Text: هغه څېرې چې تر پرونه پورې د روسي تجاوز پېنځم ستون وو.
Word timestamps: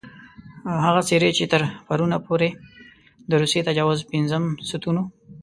هغه 0.85 1.01
څېرې 1.07 1.29
چې 1.37 1.45
تر 1.51 1.61
پرونه 1.87 2.17
پورې 2.25 2.49
د 3.29 3.31
روسي 3.41 3.59
تجاوز 3.67 3.99
پېنځم 4.09 4.43
ستون 4.69 4.95
وو. 4.99 5.05